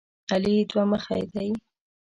علي 0.33 0.55
دوه 0.69 0.83
مخی 0.91 1.23
دی. 1.33 1.49